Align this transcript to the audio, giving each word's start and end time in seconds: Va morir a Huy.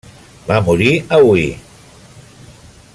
Va 0.47 0.55
morir 0.69 0.87
a 1.17 1.19
Huy. 1.27 1.45